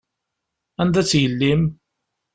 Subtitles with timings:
[0.81, 1.61] Anda-tt yelli-m?